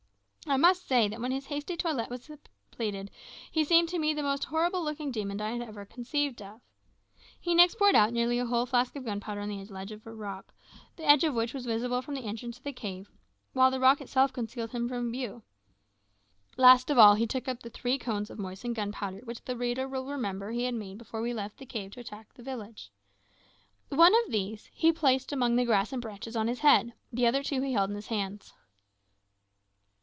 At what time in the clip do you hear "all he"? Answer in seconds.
16.97-17.27